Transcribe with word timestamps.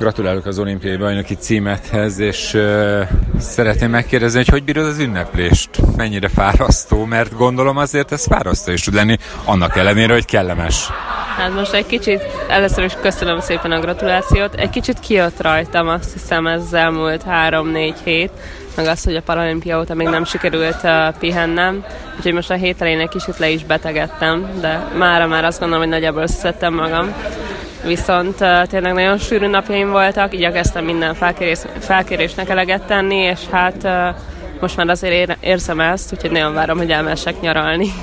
Gratulálok 0.00 0.46
az 0.46 0.58
olimpiai 0.58 0.96
bajnoki 0.96 1.34
címethez, 1.34 2.18
és 2.18 2.54
uh, 2.54 3.00
szeretném 3.38 3.90
megkérdezni, 3.90 4.38
hogy 4.38 4.48
hogy 4.48 4.64
bírod 4.64 4.86
az 4.86 4.98
ünneplést? 4.98 5.70
Mennyire 5.96 6.28
fárasztó? 6.28 7.04
Mert 7.04 7.36
gondolom 7.36 7.76
azért 7.76 8.12
ez 8.12 8.26
fárasztó 8.26 8.72
is 8.72 8.80
tud 8.80 8.94
lenni, 8.94 9.16
annak 9.44 9.76
ellenére, 9.76 10.12
hogy 10.12 10.24
kellemes. 10.24 10.88
Hát 11.36 11.54
most 11.54 11.72
egy 11.72 11.86
kicsit, 11.86 12.22
először 12.48 12.84
is 12.84 12.92
köszönöm 13.00 13.40
szépen 13.40 13.72
a 13.72 13.80
gratulációt, 13.80 14.54
egy 14.54 14.70
kicsit 14.70 15.00
kijött 15.00 15.42
rajtam, 15.42 15.88
azt 15.88 16.12
hiszem 16.12 16.46
ez 16.46 16.62
az 16.62 16.74
elmúlt 16.74 17.22
három-négy 17.22 17.96
hét, 18.04 18.30
meg 18.76 18.86
az, 18.86 19.04
hogy 19.04 19.16
a 19.16 19.22
paralimpia 19.22 19.78
óta 19.78 19.94
még 19.94 20.08
nem 20.08 20.24
sikerült 20.24 20.82
uh, 20.82 21.18
pihennem, 21.18 21.84
úgyhogy 22.16 22.32
most 22.32 22.50
a 22.50 22.54
hét 22.54 22.80
elején 22.80 23.00
egy 23.00 23.08
kicsit 23.08 23.38
le 23.38 23.48
is 23.48 23.64
betegedtem, 23.64 24.50
de 24.60 24.88
mára 24.98 25.26
már 25.26 25.44
azt 25.44 25.58
gondolom, 25.58 25.82
hogy 25.82 25.92
nagyjából 25.92 26.22
összeszedtem 26.22 26.74
magam. 26.74 27.14
Viszont 27.84 28.40
uh, 28.40 28.62
tényleg 28.62 28.92
nagyon 28.92 29.18
sűrű 29.18 29.46
napjaim 29.46 29.90
voltak, 29.90 30.34
igyekeztem 30.34 30.84
minden 30.84 31.14
felkérés, 31.14 31.58
felkérésnek 31.78 32.48
eleget 32.48 32.82
tenni, 32.82 33.16
és 33.16 33.40
hát 33.50 33.76
uh, 33.82 34.16
most 34.60 34.76
már 34.76 34.88
azért 34.88 35.36
érzem 35.44 35.80
ezt, 35.80 36.12
úgyhogy 36.12 36.30
nagyon 36.30 36.54
várom, 36.54 36.78
hogy 36.78 36.90
elmessek 36.90 37.40
nyaralni. 37.40 37.86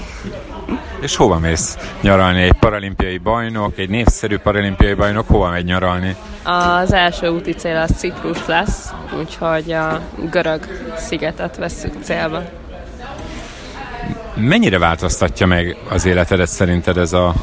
És 1.02 1.16
hova 1.16 1.40
mész 1.40 1.78
nyaralni? 2.02 2.42
Egy 2.42 2.54
paralimpiai 2.54 3.18
bajnok, 3.18 3.78
egy 3.78 3.90
népszerű 3.90 4.38
paralimpiai 4.38 4.94
bajnok 4.94 5.28
hova 5.28 5.50
megy 5.50 5.66
nyaralni? 5.66 6.16
Az 6.44 6.94
első 6.94 7.28
úti 7.28 7.52
cél 7.52 7.78
az 7.78 7.92
Ciprus 7.98 8.46
lesz, 8.46 8.94
úgyhogy 9.20 9.72
a 9.72 10.02
görög 10.30 10.68
szigetet 10.96 11.58
vesszük 11.58 11.94
célba. 12.04 12.42
Mennyire 14.36 14.80
változtatja 14.80 15.48
meg 15.48 15.78
az 15.90 16.06
életedet 16.06 16.48
szerinted 16.48 16.98
ez, 16.98 17.14
a, 17.14 17.34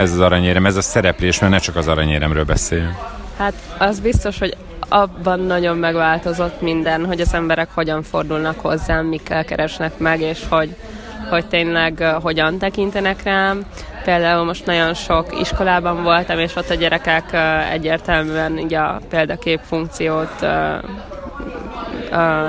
ez 0.00 0.12
az 0.12 0.20
aranyérem, 0.20 0.66
ez 0.66 0.76
a 0.76 0.80
szereplés, 0.80 1.38
mert 1.40 1.52
ne 1.52 1.58
csak 1.58 1.76
az 1.76 1.88
aranyéremről 1.88 2.44
beszéljünk? 2.44 2.94
Hát 3.38 3.54
az 3.78 4.00
biztos, 4.00 4.38
hogy 4.38 4.56
abban 4.88 5.40
nagyon 5.40 5.76
megváltozott 5.76 6.60
minden, 6.60 7.06
hogy 7.06 7.20
az 7.20 7.34
emberek 7.34 7.68
hogyan 7.74 8.02
fordulnak 8.02 8.60
hozzám, 8.60 9.06
mikkel 9.06 9.44
keresnek 9.44 9.98
meg, 9.98 10.20
és 10.20 10.40
hogy 10.48 10.76
hogy 11.30 11.46
tényleg 11.46 12.02
hogyan 12.22 12.58
tekintenek 12.58 13.22
rám. 13.22 13.62
Például 14.04 14.44
most 14.44 14.66
nagyon 14.66 14.94
sok 14.94 15.40
iskolában 15.40 16.02
voltam, 16.02 16.38
és 16.38 16.56
ott 16.56 16.70
a 16.70 16.74
gyerekek 16.74 17.24
egyértelműen 17.72 18.52
ugye 18.52 18.78
a 18.78 19.00
példakép 19.08 19.60
funkciót 19.64 20.46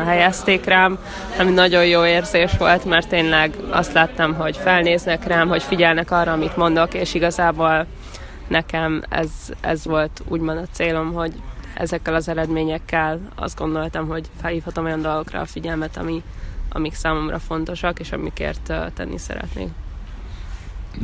helyezték 0.06 0.66
rám, 0.66 0.98
ami 1.40 1.52
nagyon 1.52 1.86
jó 1.86 2.06
érzés 2.06 2.52
volt, 2.58 2.86
mert 2.86 3.08
tényleg 3.08 3.56
azt 3.70 3.94
láttam, 3.94 4.34
hogy 4.34 4.58
felnéznek 4.58 5.28
rám, 5.28 5.48
hogy 5.48 5.64
figyelnek 5.64 6.12
arra, 6.12 6.32
amit 6.32 6.58
mondok, 6.58 6.94
és 6.94 7.14
igazából 7.14 7.86
nekem 8.48 9.04
ez, 9.10 9.30
ez 9.62 9.86
volt 9.86 10.22
úgymond 10.28 10.58
a 10.58 10.68
célom, 10.72 11.14
hogy 11.14 11.34
ezekkel 11.74 12.16
az 12.16 12.28
eredményekkel 12.28 13.20
azt 13.36 13.58
gondoltam, 13.58 14.08
hogy 14.08 14.26
felhívhatom 14.42 14.86
olyan 14.86 15.02
dolgokra 15.02 15.40
a 15.40 15.46
figyelmet, 15.46 15.98
ami, 15.98 16.24
amik 16.70 16.94
számomra 16.94 17.40
fontosak, 17.40 18.00
és 18.00 18.12
amikért 18.12 18.74
tenni 18.94 19.18
szeretnék. 19.18 19.68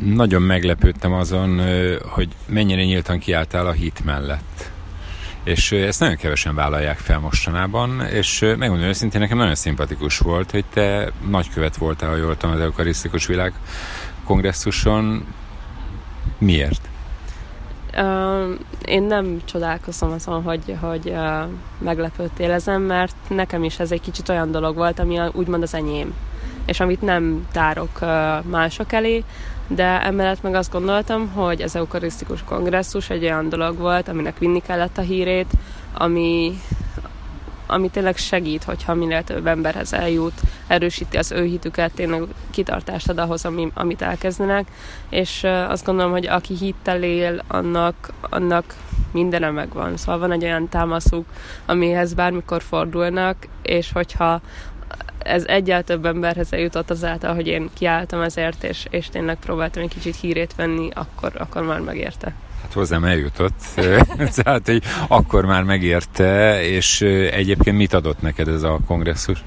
Nagyon 0.04 0.42
meglepődtem 0.42 1.12
azon, 1.12 1.60
hogy 2.08 2.28
mennyire 2.46 2.84
nyíltan 2.84 3.18
kiálltál 3.18 3.66
a 3.66 3.72
hit 3.72 4.04
mellett. 4.04 4.70
És 5.44 5.72
ezt 5.72 6.00
nagyon 6.00 6.16
kevesen 6.16 6.54
vállalják 6.54 6.98
fel 6.98 7.18
mostanában, 7.18 8.00
és 8.00 8.40
megmondom 8.40 8.88
őszintén, 8.88 9.20
nekem 9.20 9.38
nagyon 9.38 9.54
szimpatikus 9.54 10.18
volt, 10.18 10.50
hogy 10.50 10.64
te 10.72 11.12
nagykövet 11.28 11.76
voltál, 11.76 12.10
ha 12.10 12.16
jól 12.16 12.36
tudom, 12.36 12.54
az 12.54 12.60
Eukarisztikus 12.60 13.26
Világ 13.26 13.52
kongresszuson. 14.24 15.26
Miért? 16.38 16.88
én 18.84 19.02
nem 19.02 19.40
csodálkozom 19.44 20.12
azon, 20.12 20.42
hogy, 20.42 20.76
hogy 20.80 21.08
uh, 21.08 21.50
meglepődtél 21.78 22.50
ezen, 22.50 22.80
mert 22.80 23.14
nekem 23.28 23.64
is 23.64 23.78
ez 23.78 23.92
egy 23.92 24.00
kicsit 24.00 24.28
olyan 24.28 24.50
dolog 24.50 24.76
volt, 24.76 24.98
ami 24.98 25.18
úgymond 25.32 25.62
az 25.62 25.74
enyém, 25.74 26.14
és 26.68 26.80
amit 26.80 27.02
nem 27.02 27.46
tárok 27.52 28.00
mások 28.42 28.92
elé, 28.92 29.24
de 29.66 30.02
emellett 30.02 30.42
meg 30.42 30.54
azt 30.54 30.72
gondoltam, 30.72 31.28
hogy 31.28 31.60
ez 31.60 31.74
eukarisztikus 31.74 32.42
kongresszus 32.44 33.10
egy 33.10 33.22
olyan 33.22 33.48
dolog 33.48 33.78
volt, 33.78 34.08
aminek 34.08 34.38
vinni 34.38 34.60
kellett 34.60 34.98
a 34.98 35.02
hírét, 35.02 35.52
ami, 35.94 36.58
ami 37.66 37.90
tényleg 37.90 38.16
segít, 38.16 38.64
hogyha 38.64 38.94
minél 38.94 39.24
több 39.24 39.46
emberhez 39.46 39.92
eljut, 39.92 40.40
erősíti 40.66 41.16
az 41.16 41.32
ő 41.32 41.44
hitüket, 41.44 41.92
tényleg 41.94 42.22
kitartást 42.50 43.08
ad 43.08 43.18
ahhoz, 43.18 43.44
ami, 43.44 43.70
amit 43.74 44.02
elkezdenek, 44.02 44.66
és 45.08 45.44
azt 45.68 45.84
gondolom, 45.84 46.10
hogy 46.10 46.26
aki 46.26 46.54
hittel 46.54 47.02
él, 47.02 47.42
annak, 47.46 48.12
annak 48.20 48.74
mindene 49.12 49.50
megvan. 49.50 49.96
Szóval 49.96 50.18
van 50.18 50.32
egy 50.32 50.44
olyan 50.44 50.68
támaszuk, 50.68 51.26
amihez 51.66 52.14
bármikor 52.14 52.62
fordulnak, 52.62 53.36
és 53.62 53.92
hogyha 53.92 54.40
ez 55.28 55.44
egyáltalán 55.46 56.02
több 56.02 56.14
emberhez 56.14 56.52
eljutott 56.52 56.90
azáltal, 56.90 57.34
hogy 57.34 57.46
én 57.46 57.70
kiálltam 57.74 58.20
ezért, 58.20 58.64
és, 58.64 58.86
és 58.90 59.08
tényleg 59.08 59.36
próbáltam 59.36 59.82
egy 59.82 59.88
kicsit 59.88 60.16
hírét 60.16 60.54
venni, 60.54 60.88
akkor, 60.94 61.32
akkor 61.38 61.62
már 61.62 61.80
megérte. 61.80 62.32
Hát 62.62 62.72
hozzám 62.72 63.04
eljutott, 63.04 63.62
tehát 64.42 64.66
hogy 64.66 64.82
akkor 65.08 65.44
már 65.44 65.62
megérte, 65.62 66.62
és 66.62 67.00
egyébként 67.30 67.76
mit 67.76 67.92
adott 67.92 68.20
neked 68.20 68.48
ez 68.48 68.62
a 68.62 68.78
kongresszus? 68.86 69.44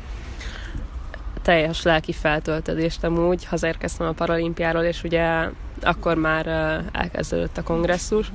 Teljes 1.42 1.82
lelki 1.84 2.14
feltöltődést 2.14 3.04
amúgy, 3.04 3.46
hazérkeztem 3.46 4.08
a 4.08 4.12
paralimpiáról, 4.12 4.84
és 4.84 5.04
ugye 5.04 5.50
akkor 5.82 6.16
már 6.16 6.48
elkezdődött 6.92 7.58
a 7.58 7.64
kongresszus, 7.64 8.32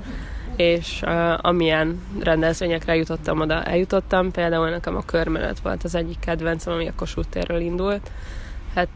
és 0.57 1.03
uh, 1.03 1.47
amilyen 1.47 2.01
rendezvényekre 2.23 2.97
jutottam 2.97 3.41
oda, 3.41 3.63
eljutottam. 3.63 4.31
Például 4.31 4.69
nekem 4.69 4.97
a 4.97 5.05
körmenet 5.05 5.61
volt 5.61 5.85
az 5.85 5.95
egyik 5.95 6.19
kedvencem, 6.19 6.73
ami 6.73 6.89
a 6.89 6.93
Kossuth 6.97 7.29
térről 7.29 7.61
indult. 7.61 8.11
Hát 8.75 8.89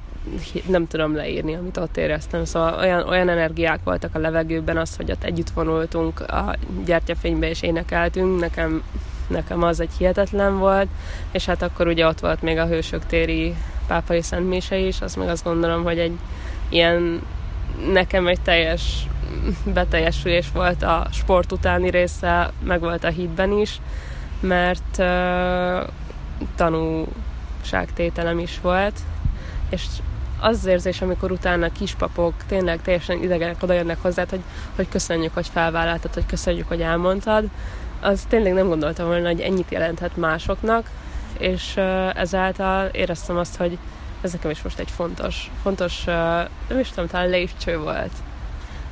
nem 0.67 0.87
tudom 0.87 1.15
leírni, 1.15 1.55
amit 1.55 1.77
ott 1.77 1.97
éreztem. 1.97 2.45
Szóval 2.45 2.79
olyan, 2.79 3.09
olyan 3.09 3.29
energiák 3.29 3.81
voltak 3.85 4.15
a 4.15 4.19
levegőben, 4.19 4.77
az, 4.77 4.97
hogy 4.97 5.11
ott 5.11 5.25
együtt 5.25 5.51
vonultunk 5.51 6.21
a 6.21 6.57
gyertyafénybe 6.85 7.49
és 7.49 7.63
énekeltünk, 7.63 8.41
nekem, 8.41 8.83
nekem 9.27 9.63
az 9.63 9.81
egy 9.81 9.91
hihetetlen 9.99 10.59
volt, 10.59 10.89
és 11.33 11.45
hát 11.45 11.63
akkor 11.63 11.87
ugye 11.87 12.07
ott 12.07 12.21
volt 12.21 12.43
még 12.43 12.59
a 12.59 12.67
Hősök 12.67 13.07
téri 13.07 13.55
pápai 13.87 14.23
szentmése 14.23 14.77
is, 14.77 15.01
azt 15.01 15.17
meg 15.17 15.29
azt 15.29 15.45
gondolom, 15.45 15.83
hogy 15.83 15.99
egy 15.99 16.19
ilyen 16.69 17.23
nekem 17.93 18.27
egy 18.27 18.41
teljes 18.41 19.07
beteljesülés 19.65 20.51
volt 20.53 20.83
a 20.83 21.07
sport 21.13 21.53
utáni 21.53 21.91
része, 21.91 22.51
meg 22.63 22.81
volt 22.81 23.05
a 23.05 23.09
hitben 23.09 23.53
is, 23.53 23.81
mert 24.41 24.99
uh, 24.99 25.89
tanúságtételem 26.57 28.39
is 28.39 28.61
volt, 28.61 28.99
és 29.69 29.83
az 30.41 30.57
az 30.57 30.67
érzés, 30.67 31.01
amikor 31.03 31.31
utána 31.31 31.73
kispapok 31.73 32.35
tényleg 32.47 32.83
teljesen 32.83 33.23
idegenek 33.23 33.63
oda 33.63 33.73
jönnek 33.73 34.03
hozzá, 34.03 34.25
hogy, 34.31 34.43
hogy 34.77 34.89
köszönjük, 34.89 35.35
hogy 35.35 35.47
felvállaltad, 35.47 36.15
hogy 36.15 36.27
köszönjük, 36.27 36.69
hogy 36.69 36.81
elmondtad, 36.81 37.45
az 38.01 38.25
tényleg 38.29 38.53
nem 38.53 38.69
gondoltam 38.69 39.07
volna, 39.07 39.27
hogy 39.27 39.41
ennyit 39.41 39.71
jelenthet 39.71 40.17
másoknak, 40.17 40.91
és 41.39 41.75
uh, 41.77 42.19
ezáltal 42.21 42.87
éreztem 42.87 43.37
azt, 43.37 43.57
hogy 43.57 43.79
ez 44.21 44.33
nekem 44.33 44.51
is 44.51 44.63
most 44.63 44.79
egy 44.79 44.91
fontos, 44.91 45.51
fontos, 45.63 46.05
uh, 46.07 46.15
nem 46.69 46.79
is 46.79 46.89
tudom, 46.89 47.07
talán 47.07 47.29
lépcső 47.29 47.79
volt 47.79 48.13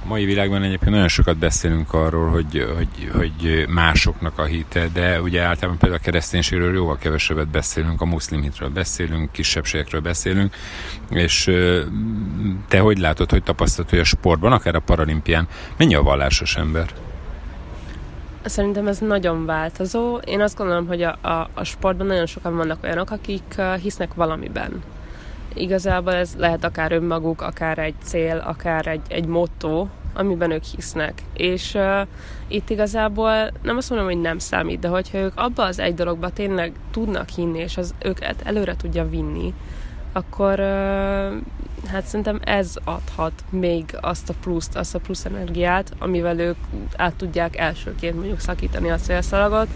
mai 0.05 0.25
világban 0.25 0.63
egyébként 0.63 0.91
nagyon 0.91 1.09
sokat 1.09 1.37
beszélünk 1.37 1.93
arról, 1.93 2.31
hogy, 2.31 2.67
hogy, 2.77 3.11
hogy 3.13 3.67
másoknak 3.69 4.39
a 4.39 4.45
hite, 4.45 4.89
de 4.93 5.21
ugye 5.21 5.43
általában 5.43 5.79
például 5.79 6.01
a 6.01 6.05
kereszténységről 6.05 6.75
jóval 6.75 6.97
kevesebbet 6.99 7.49
beszélünk, 7.49 8.01
a 8.01 8.05
muszlim 8.05 8.43
hitről 8.43 8.69
beszélünk, 8.69 9.33
kisebbségekről 9.33 10.01
beszélünk, 10.01 10.55
és 11.11 11.51
te 12.69 12.79
hogy 12.79 12.99
látod, 12.99 13.31
hogy 13.31 13.43
tapasztalod, 13.43 13.91
hogy 13.91 13.99
a 13.99 14.05
sportban, 14.05 14.53
akár 14.53 14.75
a 14.75 14.81
paralimpián, 14.81 15.49
mennyi 15.77 15.95
a 15.95 16.03
vallásos 16.03 16.57
ember? 16.57 16.87
Szerintem 18.45 18.87
ez 18.87 18.99
nagyon 18.99 19.47
változó. 19.47 20.17
Én 20.17 20.41
azt 20.41 20.57
gondolom, 20.57 20.87
hogy 20.87 21.03
a, 21.03 21.19
a, 21.23 21.49
a 21.55 21.65
sportban 21.65 22.07
nagyon 22.07 22.27
sokan 22.27 22.57
vannak 22.57 22.83
olyanok, 22.85 23.11
akik 23.11 23.61
hisznek 23.83 24.15
valamiben 24.15 24.83
igazából 25.55 26.15
ez 26.15 26.35
lehet 26.37 26.65
akár 26.65 26.93
önmaguk, 26.93 27.43
akár 27.43 27.79
egy 27.79 27.95
cél, 28.03 28.37
akár 28.47 28.87
egy, 28.87 29.01
egy 29.09 29.27
motto, 29.27 29.87
amiben 30.15 30.51
ők 30.51 30.63
hisznek. 30.63 31.23
És 31.33 31.75
uh, 31.75 32.07
itt 32.49 32.71
igazából 32.71 33.51
nem 33.63 33.77
azt 33.77 33.91
mondom, 33.91 34.09
hogy 34.09 34.21
nem 34.21 34.39
számít, 34.39 34.81
de 34.81 34.89
hogyha 34.89 35.19
ők 35.19 35.33
abba 35.35 35.65
az 35.65 35.79
egy 35.79 35.95
dologba 35.95 36.31
tényleg 36.31 36.73
tudnak 36.91 37.29
hinni, 37.29 37.59
és 37.59 37.77
az 37.77 37.95
őket 38.03 38.43
előre 38.45 38.77
tudja 38.77 39.09
vinni, 39.09 39.55
akkor 40.13 40.61
uh, 40.61 41.33
hát 41.87 42.05
szerintem 42.05 42.41
ez 42.45 42.77
adhat 42.85 43.45
még 43.51 43.97
azt 44.01 44.29
a 44.29 44.35
pluszt, 44.41 44.77
azt 44.77 44.95
a 44.95 44.99
plusz 44.99 45.25
energiát, 45.25 45.93
amivel 45.99 46.39
ők 46.39 46.57
át 46.97 47.15
tudják 47.15 47.57
elsőként 47.57 48.15
mondjuk 48.15 48.41
szakítani 48.41 48.91
a 48.91 48.97
célszalagot, 48.97 49.69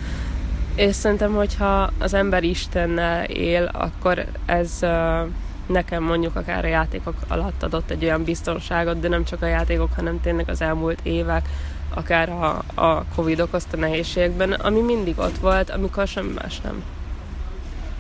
és 0.75 0.95
szerintem, 0.95 1.35
hogyha 1.35 1.91
az 1.99 2.15
ember 2.15 2.43
Istennel 2.43 3.25
él, 3.25 3.71
akkor 3.73 4.27
ez 4.47 4.79
uh, 4.83 5.27
nekem 5.67 6.03
mondjuk 6.03 6.37
akár 6.37 6.65
a 6.65 6.69
játékok 6.69 7.15
alatt 7.29 7.63
adott 7.63 7.91
egy 7.91 8.05
olyan 8.05 8.25
biztonságot, 8.25 9.01
de 9.01 9.09
nem 9.09 9.25
csak 9.25 9.43
a 9.43 9.47
játékok, 9.47 9.93
hanem 9.95 10.21
tényleg 10.21 10.49
az 10.49 10.61
elmúlt 10.61 11.01
évek, 11.03 11.49
akár 11.95 12.29
a, 12.29 12.63
a 12.75 13.05
Covid 13.15 13.41
okozta 13.41 13.77
nehézségekben, 13.77 14.53
ami 14.53 14.81
mindig 14.81 15.19
ott 15.19 15.39
volt, 15.39 15.71
amikor 15.71 16.07
semmi 16.07 16.33
más 16.43 16.61
nem. 16.61 16.83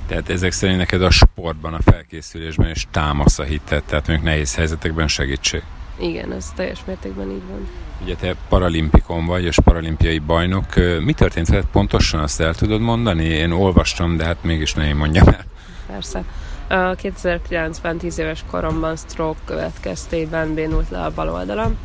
Tehát 0.06 0.29
ezek 0.31 0.53
szerint 0.53 0.79
neked 0.79 1.03
a 1.03 1.11
sportban, 1.11 1.75
a 1.75 1.82
felkészülésben 1.82 2.70
is 2.70 2.87
támasz 2.91 3.38
a 3.38 3.43
hitet, 3.43 3.85
tehát 3.85 4.06
mondjuk 4.06 4.29
nehéz 4.29 4.55
helyzetekben 4.55 5.09
segítség. 5.09 5.62
Igen, 5.99 6.32
ez 6.32 6.53
teljes 6.55 6.79
mértékben 6.87 7.31
így 7.31 7.43
van. 7.49 7.69
Ugye 8.03 8.14
te 8.14 8.35
paralimpikon 8.49 9.26
vagy, 9.26 9.44
és 9.44 9.59
paralimpiai 9.64 10.19
bajnok. 10.19 10.64
Mi 11.05 11.12
történt 11.12 11.49
veled 11.49 11.67
pontosan, 11.73 12.20
azt 12.20 12.41
el 12.41 12.55
tudod 12.55 12.81
mondani? 12.81 13.25
Én 13.25 13.50
olvastam, 13.50 14.17
de 14.17 14.25
hát 14.25 14.37
mégis 14.43 14.75
ne 14.75 14.87
én 14.87 14.97
mondjam 14.97 15.26
el. 15.29 15.44
Persze. 15.87 16.25
2009-ben 16.74 17.98
10 17.98 18.19
éves 18.19 18.44
koromban 18.50 18.96
stroke 18.96 19.40
következtében 19.44 20.54
bénult 20.54 20.90
le 20.90 20.98
a 21.04 21.10
bal 21.14 21.28
oldalam, 21.28 21.76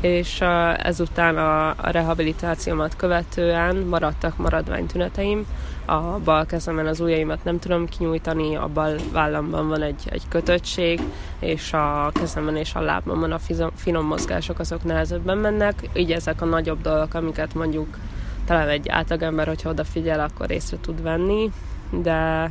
és 0.00 0.40
ezután 0.76 1.36
a, 1.36 1.74
rehabilitációmat 1.90 2.96
követően 2.96 3.76
maradtak 3.76 4.36
maradványtüneteim. 4.36 5.46
A 5.84 6.00
bal 6.00 6.46
kezemen 6.46 6.86
az 6.86 7.00
ujjaimat 7.00 7.44
nem 7.44 7.58
tudom 7.58 7.86
kinyújtani, 7.86 8.56
a 8.56 8.68
bal 8.72 8.96
vállamban 9.12 9.68
van 9.68 9.82
egy, 9.82 10.02
egy 10.10 10.22
kötöttség, 10.28 11.00
és 11.38 11.72
a 11.72 12.10
kezemben 12.14 12.56
és 12.56 12.74
a 12.74 12.80
lábamon 12.80 13.32
a 13.32 13.38
finom 13.74 14.06
mozgások 14.06 14.58
azok 14.58 14.84
nehezebben 14.84 15.38
mennek. 15.38 15.88
Így 15.92 16.12
ezek 16.12 16.42
a 16.42 16.44
nagyobb 16.44 16.80
dolgok, 16.80 17.14
amiket 17.14 17.54
mondjuk 17.54 17.98
talán 18.44 18.68
egy 18.68 18.88
átlagember, 18.88 19.46
hogyha 19.46 19.70
odafigyel, 19.70 20.20
akkor 20.20 20.50
észre 20.50 20.76
tud 20.80 21.02
venni, 21.02 21.50
de 21.90 22.50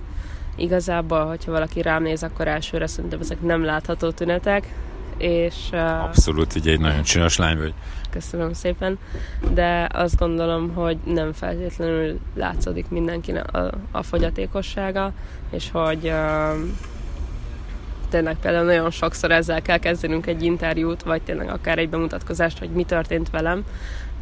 igazából, 0.56 1.26
hogyha 1.26 1.52
valaki 1.52 1.82
rám 1.82 2.04
néz, 2.04 2.24
akkor 2.24 2.48
elsőre 2.48 2.88
szerintem 2.88 3.20
ezek 3.20 3.42
nem 3.42 3.64
látható 3.64 4.12
tünetek, 4.12 4.74
és... 5.18 5.70
Abszolút, 6.04 6.56
ugye 6.56 6.72
egy 6.72 6.80
nagyon 6.80 7.04
csinos 7.04 7.38
lány 7.38 7.58
vagy. 7.58 7.74
Köszönöm 8.10 8.54
szépen, 8.54 8.98
de 9.54 9.90
azt 9.94 10.18
gondolom, 10.18 10.74
hogy 10.74 10.98
nem 11.06 11.34
feltétlenül 11.34 12.20
látszódik 12.36 12.90
mindenkinek 12.90 13.54
a, 13.54 13.72
a 13.92 14.04
fogyatékossága, 14.04 15.12
és 15.52 15.72
hogy 15.72 16.06
uh, 16.06 16.56
tényleg 18.10 18.38
például 18.42 18.66
nagyon 18.66 18.92
sokszor 18.92 19.32
ezzel 19.32 19.62
kell 19.62 19.78
kezdenünk 19.78 20.26
egy 20.26 20.44
interjút, 20.44 21.04
vagy 21.04 21.22
tényleg 21.22 21.50
akár 21.50 21.78
egy 21.78 21.90
bemutatkozást, 21.90 22.60
hogy 22.60 22.70
mi 22.70 22.84
történt 22.84 23.30
velem, 23.30 23.64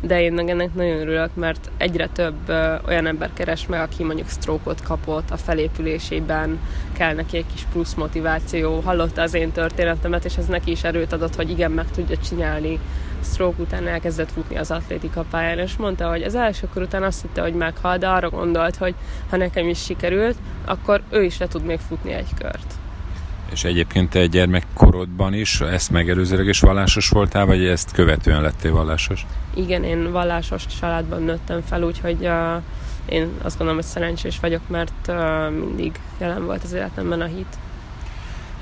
de 0.06 0.22
én 0.22 0.40
ennek 0.40 0.74
nagyon 0.74 1.00
örülök, 1.00 1.36
mert 1.36 1.72
egyre 1.78 2.08
több 2.08 2.50
olyan 2.88 3.06
ember 3.06 3.30
keres 3.34 3.68
meg, 3.68 3.82
aki 3.82 4.04
mondjuk 4.04 4.28
sztrókot 4.28 4.82
kapott 4.82 5.30
a 5.30 5.38
felépülésében, 5.38 6.60
kell 6.94 7.14
neki 7.14 7.38
egy 7.38 7.46
kis 7.54 7.66
plusz 7.72 7.94
motiváció, 7.94 8.80
hallotta 8.80 9.22
az 9.22 9.34
én 9.34 9.52
történetemet, 9.52 10.26
és 10.26 10.38
ez 10.38 10.46
neki 10.46 10.72
is 10.72 10.84
erőt 10.84 11.14
adott, 11.14 11.36
hogy 11.36 11.50
igen, 11.50 11.72
meg 11.72 11.92
tudja 11.92 12.18
csinálni. 12.18 12.80
Stroke 13.24 13.62
után 13.62 13.88
elkezdett 13.88 14.32
futni 14.32 14.58
az 14.58 14.72
atlétika 14.72 15.26
pályán, 15.30 15.60
és 15.60 15.76
mondta, 15.76 16.10
hogy 16.10 16.24
az 16.24 16.36
első 16.36 16.68
kor 16.74 16.82
után 16.82 17.04
azt 17.04 17.22
hitte, 17.22 17.42
hogy 17.42 17.54
meghal, 17.54 17.98
de 17.98 18.08
arra 18.08 18.30
gondolt, 18.30 18.76
hogy 18.76 18.96
ha 19.30 19.38
nekem 19.38 19.68
is 19.68 19.84
sikerült, 19.84 20.36
akkor 20.66 21.02
ő 21.10 21.24
is 21.24 21.38
le 21.38 21.48
tud 21.48 21.64
még 21.64 21.80
futni 21.80 22.12
egy 22.12 22.34
kört. 22.40 22.83
És 23.54 23.64
egyébként 23.64 24.10
te 24.10 24.26
gyermekkorodban 24.26 25.34
is 25.34 25.62
ezt 25.62 25.92
megelőzőleg 25.92 26.48
is 26.48 26.60
vallásos 26.60 27.10
voltál, 27.10 27.46
vagy 27.46 27.66
ezt 27.66 27.92
követően 27.92 28.42
lettél 28.42 28.72
vallásos? 28.72 29.26
Igen, 29.56 29.84
én 29.84 30.12
vallásos 30.12 30.66
családban 30.80 31.24
nőttem 31.24 31.62
fel, 31.62 31.84
úgyhogy 31.84 32.18
uh, 32.22 32.62
én 33.06 33.30
azt 33.42 33.58
gondolom, 33.58 33.82
hogy 33.82 33.92
szerencsés 33.92 34.40
vagyok, 34.40 34.62
mert 34.68 35.08
uh, 35.08 35.16
mindig 35.52 35.92
jelen 36.20 36.46
volt 36.46 36.64
az 36.64 36.74
életemben 36.74 37.22
a 37.22 37.26
hit. 37.26 37.58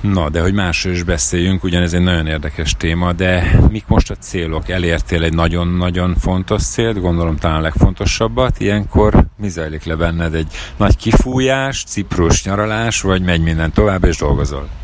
Na, 0.02 0.30
de 0.30 0.42
hogy 0.42 0.54
másról 0.54 0.94
is 0.94 1.04
beszéljünk, 1.04 1.64
ugyanez 1.64 1.94
egy 1.94 2.02
nagyon 2.02 2.28
érdekes 2.28 2.76
téma, 2.78 3.14
de 3.14 3.60
mik 3.70 3.84
most 3.88 4.12
a 4.12 4.16
célok? 4.16 4.70
Elértél 4.70 5.24
egy 5.24 5.34
nagyon-nagyon 5.34 6.16
fontos 6.16 6.64
célt, 6.64 7.02
gondolom 7.02 7.36
talán 7.38 7.58
a 7.58 7.62
legfontosabbat. 7.62 8.60
Ilyenkor 8.60 9.26
mi 9.38 9.50
zajlik 9.50 9.84
le 9.84 9.96
benned? 9.96 10.34
Egy 10.34 10.48
nagy 10.78 10.98
kifújás, 10.98 11.84
ciprus 11.84 12.44
nyaralás, 12.44 13.02
vagy 13.02 13.22
megy 13.22 13.42
minden 13.42 13.72
tovább 13.72 14.04
és 14.04 14.18
dolgozol? 14.18 14.81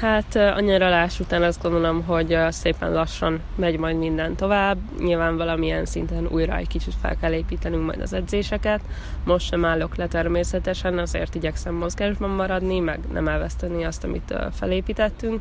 Hát 0.00 0.34
a 0.36 0.60
nyaralás 0.60 1.20
után 1.20 1.42
azt 1.42 1.62
gondolom, 1.62 2.02
hogy 2.02 2.38
szépen 2.48 2.92
lassan 2.92 3.40
megy 3.54 3.78
majd 3.78 3.96
minden 3.96 4.34
tovább. 4.34 4.78
Nyilván 4.98 5.36
valamilyen 5.36 5.84
szinten 5.84 6.26
újra 6.26 6.56
egy 6.56 6.68
kicsit 6.68 6.94
fel 7.00 7.16
kell 7.16 7.32
építenünk 7.32 7.84
majd 7.84 8.00
az 8.00 8.12
edzéseket. 8.12 8.80
Most 9.24 9.46
sem 9.46 9.64
állok 9.64 9.96
le 9.96 10.06
természetesen, 10.06 10.98
azért 10.98 11.34
igyekszem 11.34 11.74
mozgásban 11.74 12.30
maradni, 12.30 12.78
meg 12.78 12.98
nem 13.12 13.28
elveszteni 13.28 13.84
azt, 13.84 14.04
amit 14.04 14.34
felépítettünk. 14.52 15.40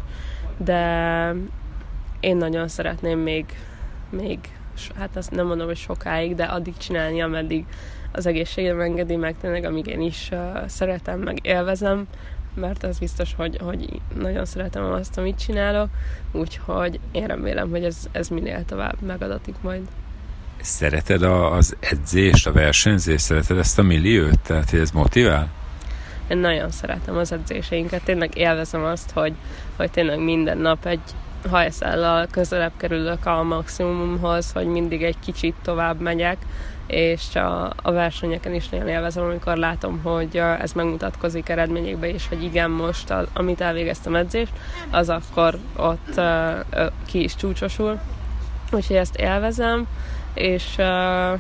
De 0.58 1.34
én 2.20 2.38
nagyon 2.38 2.68
szeretném 2.68 3.20
még, 3.20 3.46
még 4.10 4.40
hát 4.98 5.16
azt 5.16 5.32
nem 5.32 5.46
mondom, 5.46 5.68
hogy 5.68 5.78
sokáig, 5.78 6.36
de 6.36 6.44
addig 6.44 6.78
csinálni, 6.78 7.22
ameddig 7.22 7.66
az 8.12 8.26
egészségem 8.26 8.80
engedi 8.80 9.16
meg, 9.16 9.36
tényleg 9.42 9.64
amíg 9.64 9.88
én 9.88 10.02
is 10.02 10.30
uh, 10.32 10.68
szeretem, 10.68 11.20
meg 11.20 11.40
élvezem, 11.42 12.08
mert 12.54 12.84
az 12.84 13.00
biztos, 13.00 13.34
hogy, 13.36 13.58
hogy 13.64 14.02
nagyon 14.16 14.46
szeretem 14.46 14.84
azt, 14.84 15.18
amit 15.18 15.40
csinálok, 15.40 15.90
úgyhogy 16.32 17.00
én 17.12 17.28
remélem, 17.28 17.70
hogy 17.70 17.84
ez, 17.84 17.98
ez 18.12 18.28
minél 18.28 18.66
tovább 18.66 19.02
megadatik 19.02 19.56
majd. 19.62 19.82
Szereted 20.62 21.24
a, 21.24 21.52
az 21.52 21.76
edzést, 21.80 22.48
a 22.48 22.52
versenyzést, 22.52 23.24
szereted 23.24 23.58
ezt 23.58 23.80
a 23.80 23.82
milliót? 23.82 24.40
Tehát, 24.40 24.70
hogy 24.70 24.80
ez 24.80 24.92
motivál? 24.92 25.50
Én 26.28 26.38
nagyon 26.38 26.72
szeretem 26.72 27.18
az 27.18 27.32
edzéseinket, 27.32 28.04
tényleg 28.04 28.38
élvezem 28.38 28.84
azt, 28.84 29.12
hogy, 29.12 29.34
hogy 29.76 29.92
tényleg 29.92 30.20
minden 30.20 30.58
nap 30.58 30.86
egy 30.86 31.02
hajszállal 31.50 32.28
közelebb 32.32 32.72
kerülök 32.78 33.26
a 33.26 33.44
maximumhoz, 33.44 34.52
hogy 34.52 34.66
mindig 34.66 35.04
egy 35.04 35.20
kicsit 35.20 35.56
tovább 35.62 36.00
megyek, 36.00 36.38
és 36.92 37.36
a, 37.36 37.74
a 37.82 37.92
versenyeken 37.92 38.54
is 38.54 38.70
nagyon 38.70 38.88
élvezem, 38.88 39.24
amikor 39.24 39.58
látom, 39.58 40.00
hogy 40.04 40.42
ez 40.60 40.72
megmutatkozik 40.72 41.50
eredményekbe, 41.50 42.08
és 42.14 42.28
hogy 42.28 42.44
igen, 42.44 42.70
most, 42.70 43.10
a, 43.10 43.26
amit 43.34 43.62
elvégeztem 43.62 44.16
edzést, 44.16 44.52
az 44.90 45.10
akkor 45.10 45.58
ott 45.76 46.18
uh, 46.18 46.92
ki 47.06 47.24
is 47.24 47.36
csúcsosul. 47.36 48.00
Úgyhogy 48.72 48.96
ezt 48.96 49.16
élvezem, 49.16 49.88
és 50.34 50.76
uh, 50.78 51.40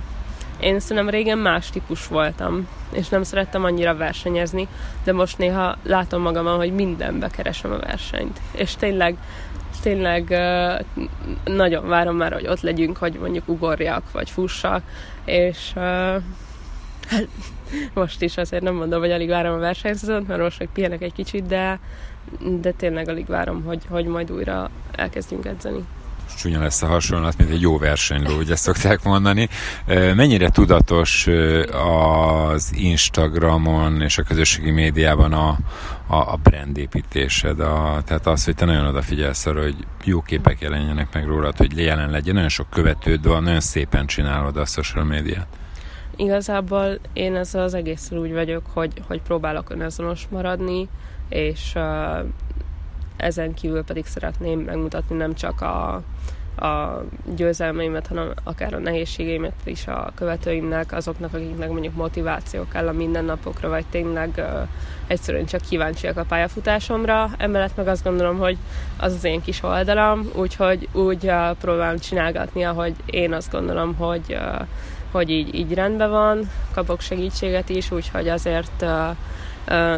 én 0.59 0.79
szerintem 0.79 1.09
régen 1.09 1.37
más 1.37 1.69
típus 1.69 2.07
voltam, 2.07 2.67
és 2.91 3.09
nem 3.09 3.23
szerettem 3.23 3.63
annyira 3.63 3.95
versenyezni, 3.95 4.67
de 5.03 5.13
most 5.13 5.37
néha 5.37 5.75
látom 5.83 6.21
magamon, 6.21 6.57
hogy 6.57 6.73
mindenbe 6.73 7.27
keresem 7.27 7.71
a 7.71 7.77
versenyt. 7.77 8.39
És 8.51 8.75
tényleg 8.75 9.17
tényleg 9.81 10.29
nagyon 11.43 11.87
várom 11.87 12.15
már, 12.15 12.33
hogy 12.33 12.47
ott 12.47 12.61
legyünk, 12.61 12.97
hogy 12.97 13.17
mondjuk 13.19 13.47
ugorjak, 13.47 14.11
vagy 14.11 14.29
fussak, 14.29 14.83
és 15.25 15.73
hát 17.07 17.27
most 17.93 18.21
is 18.21 18.37
azért 18.37 18.63
nem 18.63 18.75
mondom, 18.75 18.99
hogy 18.99 19.11
alig 19.11 19.29
várom 19.29 19.53
a 19.53 19.59
versenyszezont, 19.59 20.27
mert 20.27 20.41
most 20.41 20.59
még 20.59 20.69
pihenek 20.73 21.01
egy 21.01 21.13
kicsit, 21.13 21.45
de, 21.45 21.79
de 22.61 22.71
tényleg 22.71 23.09
alig 23.09 23.25
várom, 23.25 23.63
hogy, 23.63 23.81
hogy 23.89 24.05
majd 24.05 24.31
újra 24.31 24.69
elkezdjünk 24.91 25.45
edzeni 25.45 25.85
csúnya 26.35 26.59
lesz 26.59 26.81
a 26.81 26.87
hasonlat, 26.87 27.37
mint 27.37 27.49
egy 27.49 27.61
jó 27.61 27.77
versenyló, 27.77 28.37
ugye 28.37 28.55
szokták 28.55 29.03
mondani. 29.03 29.49
Mennyire 30.15 30.49
tudatos 30.49 31.27
az 31.71 32.71
Instagramon 32.75 34.01
és 34.01 34.17
a 34.17 34.23
közösségi 34.23 34.71
médiában 34.71 35.33
a, 35.33 35.57
a, 36.07 36.15
a 36.15 36.39
brandépítésed, 36.43 37.59
a, 37.59 38.01
tehát 38.05 38.27
az, 38.27 38.45
hogy 38.45 38.55
te 38.55 38.65
nagyon 38.65 38.85
odafigyelsz 38.85 39.45
arra, 39.45 39.61
hogy 39.61 39.75
jó 40.03 40.21
képek 40.21 40.61
jelenjenek 40.61 41.13
meg 41.13 41.25
rólad, 41.25 41.57
hogy 41.57 41.77
jelen 41.77 42.09
legyen, 42.09 42.33
nagyon 42.33 42.49
sok 42.49 42.69
követőd 42.69 43.27
van, 43.27 43.43
nagyon 43.43 43.59
szépen 43.59 44.05
csinálod 44.05 44.57
a 44.57 44.65
social 44.65 45.03
médiát. 45.03 45.47
Igazából 46.15 46.99
én 47.13 47.35
ezzel 47.35 47.63
az 47.63 47.73
egészen 47.73 48.17
úgy 48.17 48.33
vagyok, 48.33 48.63
hogy, 48.73 49.01
hogy 49.07 49.21
próbálok 49.21 49.69
önazonos 49.69 50.27
maradni, 50.29 50.89
és 51.29 51.75
ezen 53.21 53.53
kívül 53.53 53.83
pedig 53.83 54.05
szeretném 54.05 54.59
megmutatni 54.59 55.15
nem 55.15 55.33
csak 55.33 55.61
a, 55.61 56.01
a 56.65 57.03
győzelmeimet, 57.35 58.07
hanem 58.07 58.33
akár 58.43 58.73
a 58.73 58.79
nehézségeimet 58.79 59.53
is 59.63 59.87
a 59.87 60.11
követőimnek, 60.15 60.91
azoknak, 60.93 61.33
akiknek 61.33 61.69
mondjuk 61.69 61.95
motiváció 61.95 62.67
kell 62.67 62.87
a 62.87 62.91
mindennapokra, 62.91 63.69
vagy 63.69 63.85
tényleg 63.89 64.33
uh, 64.37 64.67
egyszerűen 65.07 65.45
csak 65.45 65.61
kíváncsiak 65.61 66.17
a 66.17 66.23
pályafutásomra. 66.23 67.29
Emellett 67.37 67.75
meg 67.75 67.87
azt 67.87 68.03
gondolom, 68.03 68.37
hogy 68.37 68.57
az 68.97 69.13
az 69.13 69.23
én 69.23 69.41
kis 69.41 69.63
oldalam, 69.63 70.29
úgyhogy 70.35 70.87
úgy 70.91 71.25
uh, 71.25 71.57
próbálom 71.57 71.97
csinálgatni, 71.99 72.63
ahogy 72.63 72.93
én 73.05 73.33
azt 73.33 73.51
gondolom, 73.51 73.95
hogy, 73.95 74.25
uh, 74.29 74.67
hogy 75.11 75.29
így, 75.29 75.55
így 75.55 75.73
rendben 75.73 76.09
van, 76.09 76.49
kapok 76.73 77.01
segítséget 77.01 77.69
is, 77.69 77.91
úgyhogy 77.91 78.27
azért 78.27 78.81
uh, 78.81 79.15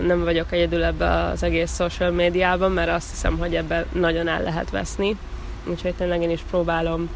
nem 0.01 0.23
vagyok 0.23 0.51
egyedül 0.51 0.83
ebbe 0.83 1.09
az 1.09 1.43
egész 1.43 1.75
social 1.75 2.11
médiában, 2.11 2.71
mert 2.71 2.89
azt 2.89 3.09
hiszem, 3.09 3.37
hogy 3.37 3.55
ebben 3.55 3.85
nagyon 3.91 4.27
el 4.27 4.41
lehet 4.41 4.69
veszni. 4.69 5.17
Úgyhogy 5.65 5.93
tényleg 5.93 6.21
én 6.21 6.29
is 6.29 6.41
próbálom 6.49 7.09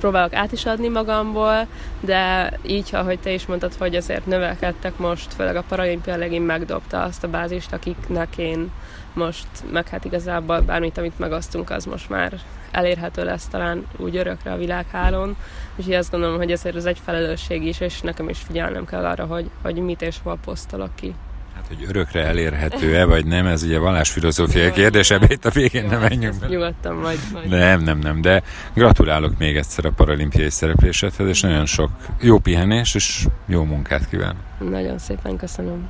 próbálok 0.00 0.34
át 0.34 0.52
is 0.52 0.66
adni 0.66 0.88
magamból, 0.88 1.66
de 2.00 2.52
így, 2.62 2.88
ahogy 2.92 3.18
te 3.18 3.30
is 3.32 3.46
mondtad, 3.46 3.74
hogy 3.74 3.96
azért 3.96 4.26
növelkedtek 4.26 4.96
most, 4.96 5.34
főleg 5.34 5.56
a 5.56 5.64
paralimpia 5.68 6.16
legint 6.16 6.46
megdobta 6.46 7.02
azt 7.02 7.24
a 7.24 7.28
bázist, 7.28 7.72
akiknek 7.72 8.36
én 8.36 8.70
most, 9.14 9.46
meg 9.72 9.88
hát 9.88 10.04
igazából 10.04 10.60
bármit, 10.60 10.98
amit 10.98 11.18
megosztunk, 11.18 11.70
az 11.70 11.84
most 11.84 12.08
már 12.08 12.32
elérhető 12.70 13.24
lesz 13.24 13.46
talán 13.46 13.86
úgy 13.96 14.16
örökre 14.16 14.52
a 14.52 14.56
világhálón, 14.56 15.36
és 15.76 15.86
így 15.86 15.92
azt 15.92 16.10
gondolom, 16.10 16.36
hogy 16.36 16.52
ezért 16.52 16.76
ez 16.76 16.84
egy 16.84 17.00
felelősség 17.04 17.66
is, 17.66 17.80
és 17.80 18.00
nekem 18.00 18.28
is 18.28 18.38
figyelnem 18.38 18.84
kell 18.84 19.04
arra, 19.04 19.24
hogy, 19.24 19.50
hogy 19.62 19.74
mit 19.74 20.02
és 20.02 20.16
hol 20.22 20.38
posztolok 20.44 20.94
ki. 20.94 21.14
Hát, 21.54 21.66
hogy 21.68 21.84
örökre 21.88 22.24
elérhető-e, 22.24 23.04
vagy 23.04 23.26
nem, 23.26 23.46
ez 23.46 23.62
ugye 23.62 23.78
vallásfilozófiai 23.78 24.72
kérdés, 24.72 25.10
ebbe 25.10 25.26
itt 25.28 25.44
a 25.44 25.50
végén 25.50 25.84
nem 25.84 26.00
menjünk 26.00 26.40
be. 26.40 26.46
Nyugodtan 26.46 27.00
vagy, 27.00 27.18
vagy. 27.32 27.48
Nem, 27.48 27.82
nem, 27.82 27.98
nem, 27.98 28.20
de 28.20 28.42
gratulálok 28.74 29.38
még 29.38 29.56
egyszer 29.56 29.84
a 29.84 29.90
paralimpiai 29.90 30.50
szereplésedhez, 30.50 31.28
és 31.28 31.40
nagyon 31.40 31.66
sok 31.66 31.90
jó 32.20 32.38
pihenés, 32.38 32.94
és 32.94 33.26
jó 33.46 33.64
munkát 33.64 34.08
kívánok. 34.08 34.42
Nagyon 34.70 34.98
szépen 34.98 35.36
köszönöm. 35.36 35.88